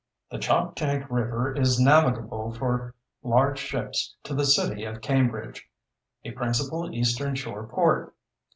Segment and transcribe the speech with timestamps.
[0.31, 5.69] "'The Choptank River is navigable for large ships to the city of Cambridge,
[6.23, 8.15] a principal Eastern Shore port.